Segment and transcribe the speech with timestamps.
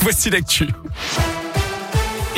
[0.00, 0.68] Voici l'actu.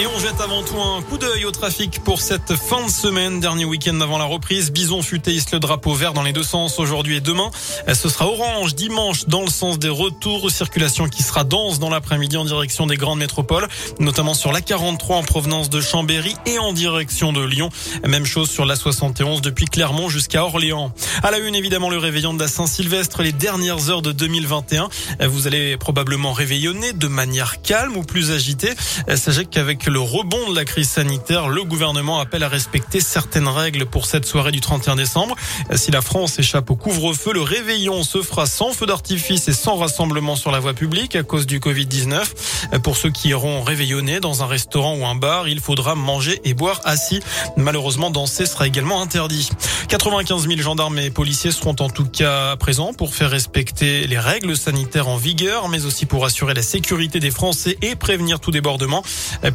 [0.00, 3.40] Et on jette avant tout un coup d'œil au trafic pour cette fin de semaine,
[3.40, 4.70] dernier week-end avant la reprise.
[4.70, 7.50] Bison futé le drapeau vert dans les deux sens aujourd'hui et demain.
[7.92, 10.52] Ce sera orange dimanche dans le sens des retours.
[10.52, 13.66] Circulation qui sera dense dans l'après-midi en direction des grandes métropoles,
[13.98, 17.68] notamment sur la 43 en provenance de Chambéry et en direction de Lyon.
[18.06, 20.92] Même chose sur la 71 depuis Clermont jusqu'à Orléans.
[21.24, 24.90] À la une, évidemment, le réveillon de la Saint-Sylvestre, les dernières heures de 2021.
[25.28, 28.74] Vous allez probablement réveillonner de manière calme ou plus agitée.
[29.16, 33.86] Sachez qu'avec le rebond de la crise sanitaire, le gouvernement appelle à respecter certaines règles
[33.86, 35.34] pour cette soirée du 31 décembre.
[35.74, 39.76] Si la France échappe au couvre-feu, le réveillon se fera sans feu d'artifice et sans
[39.76, 42.80] rassemblement sur la voie publique à cause du Covid-19.
[42.82, 46.54] Pour ceux qui iront réveillonner dans un restaurant ou un bar, il faudra manger et
[46.54, 47.20] boire assis.
[47.56, 49.48] Malheureusement, danser sera également interdit.
[49.88, 54.56] 95 000 gendarmes et policiers seront en tout cas présents pour faire respecter les règles
[54.56, 59.02] sanitaires en vigueur, mais aussi pour assurer la sécurité des Français et prévenir tout débordement.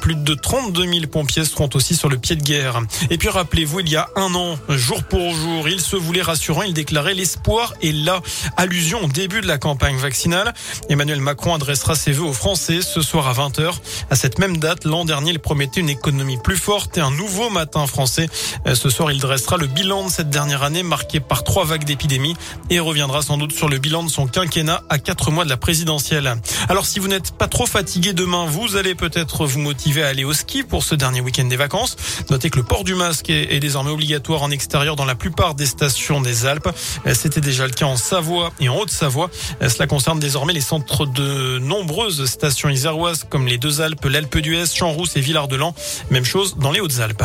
[0.01, 2.81] Plus de 32 000 pompiers seront aussi sur le pied de guerre.
[3.09, 6.63] Et puis rappelez-vous, il y a un an, jour pour jour, il se voulait rassurant,
[6.63, 8.21] il déclarait l'espoir et là,
[8.57, 10.53] allusion au début de la campagne vaccinale.
[10.89, 13.73] Emmanuel Macron adressera ses vœux aux Français ce soir à 20h.
[14.09, 17.49] À cette même date, l'an dernier, il promettait une économie plus forte et un nouveau
[17.49, 18.27] matin français.
[18.73, 22.35] Ce soir, il dressera le bilan de cette dernière année marquée par trois vagues d'épidémie
[22.69, 25.57] et reviendra sans doute sur le bilan de son quinquennat à quatre mois de la
[25.57, 26.35] présidentielle.
[26.69, 30.33] Alors si vous n'êtes pas trop fatigué demain, vous allez peut-être vous motiver aller au
[30.33, 31.95] ski pour ce dernier week-end des vacances.
[32.29, 35.65] Notez que le port du masque est, désormais obligatoire en extérieur dans la plupart des
[35.65, 36.69] stations des Alpes.
[37.13, 39.29] C'était déjà le cas en Savoie et en Haute-Savoie.
[39.61, 44.65] Cela concerne désormais les centres de nombreuses stations iséroises comme les Deux Alpes, l'Alpe d'Huez,
[44.73, 45.75] Champs-Rousse et Villard-de-Lans.
[46.09, 47.23] Même chose dans les Hautes-Alpes.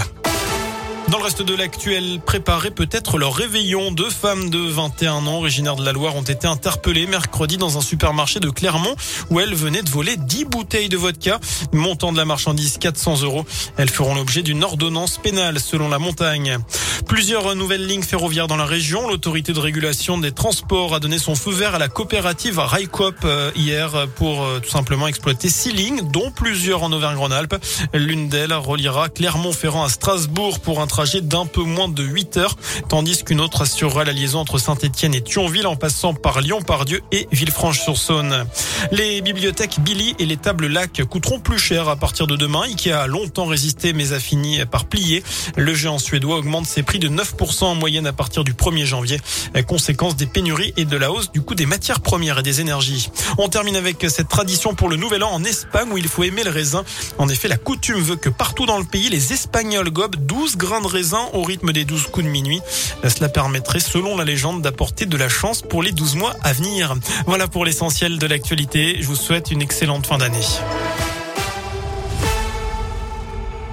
[1.10, 3.92] Dans le reste de l'actuel, préparer peut-être leur réveillon.
[3.92, 7.80] Deux femmes de 21 ans, originaires de la Loire, ont été interpellées mercredi dans un
[7.80, 8.94] supermarché de Clermont
[9.30, 11.40] où elles venaient de voler 10 bouteilles de vodka,
[11.72, 13.46] montant de la marchandise 400 euros.
[13.78, 16.58] Elles feront l'objet d'une ordonnance pénale selon la montagne.
[17.06, 19.08] Plusieurs nouvelles lignes ferroviaires dans la région.
[19.08, 23.50] L'autorité de régulation des transports a donné son feu vert à la coopérative Railcoop euh,
[23.54, 27.56] hier pour euh, tout simplement exploiter six lignes, dont plusieurs en Auvergne-Rhône-Alpes.
[27.94, 32.56] L'une d'elles reliera Clermont-Ferrand à Strasbourg pour un trajet d'un peu moins de 8 heures,
[32.88, 37.28] tandis qu'une autre assurera la liaison entre Saint-Etienne et Thionville en passant par Lyon-Pardieu et
[37.32, 38.46] Villefranche-sur-Saône.
[38.92, 42.62] Les bibliothèques Billy et les tables lac coûteront plus cher à partir de demain.
[42.62, 45.22] Ikea a longtemps résisté mais a fini par plier.
[45.56, 49.20] Le géant suédois augmente ses prix de 9% en moyenne à partir du 1er janvier,
[49.66, 53.10] conséquence des pénuries et de la hausse du coût des matières premières et des énergies.
[53.36, 56.44] On termine avec cette tradition pour le nouvel an en Espagne où il faut aimer
[56.44, 56.84] le raisin.
[57.18, 60.80] En effet, la coutume veut que partout dans le pays, les Espagnols gobent 12 grains
[60.80, 62.62] de raisin au rythme des 12 coups de minuit.
[63.06, 66.94] Cela permettrait, selon la légende, d'apporter de la chance pour les 12 mois à venir.
[67.26, 68.96] Voilà pour l'essentiel de l'actualité.
[68.98, 70.38] Je vous souhaite une excellente fin d'année.